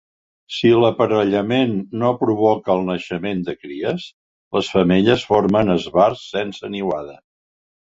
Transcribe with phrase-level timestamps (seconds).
[0.53, 4.09] Si l'aparellament no provoca el naixement de cries,
[4.59, 7.21] les femelles formen esbarts sense niuada.